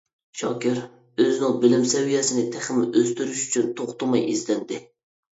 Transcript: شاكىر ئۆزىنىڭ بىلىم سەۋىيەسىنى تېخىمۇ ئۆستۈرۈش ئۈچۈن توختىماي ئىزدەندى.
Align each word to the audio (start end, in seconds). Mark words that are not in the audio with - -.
شاكىر 0.39 0.77
ئۆزىنىڭ 0.85 1.59
بىلىم 1.65 1.83
سەۋىيەسىنى 1.91 2.45
تېخىمۇ 2.55 2.85
ئۆستۈرۈش 3.01 3.43
ئۈچۈن 3.43 3.67
توختىماي 3.83 4.25
ئىزدەندى. 4.31 4.81